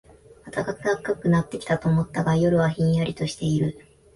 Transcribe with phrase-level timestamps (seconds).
[0.51, 0.65] 暖
[1.03, 3.77] かくなってきたと思ったが、夜はひんやりとしている